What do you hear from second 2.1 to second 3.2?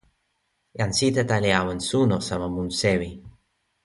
sama mun sewi.